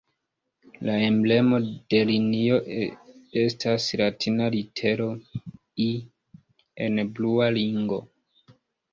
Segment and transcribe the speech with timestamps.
[0.87, 1.57] La emblemo
[1.93, 2.55] de linio
[3.41, 5.05] estas latina litero
[5.85, 5.87] "I"
[6.87, 8.01] en blua ringo.